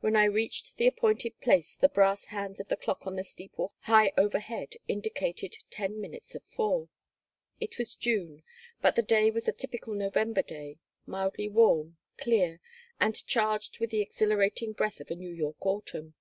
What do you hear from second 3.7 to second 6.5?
high overhead indicated ten minutes of